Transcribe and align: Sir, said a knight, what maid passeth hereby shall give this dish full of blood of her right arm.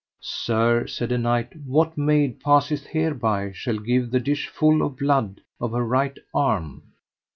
Sir, 0.23 0.87
said 0.87 1.11
a 1.11 1.17
knight, 1.19 1.55
what 1.63 1.95
maid 1.95 2.39
passeth 2.39 2.87
hereby 2.87 3.51
shall 3.51 3.77
give 3.77 4.09
this 4.09 4.23
dish 4.23 4.47
full 4.47 4.81
of 4.83 4.97
blood 4.97 5.41
of 5.59 5.73
her 5.73 5.85
right 5.85 6.17
arm. 6.33 6.81